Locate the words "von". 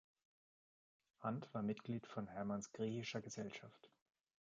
2.07-2.25